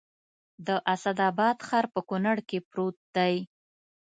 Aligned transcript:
د 0.67 0.69
اسداباد 0.93 1.57
ښار 1.67 1.85
په 1.93 1.99
کونړ 2.09 2.37
کې 2.49 2.57
پروت 2.69 2.97
دی 3.15 3.35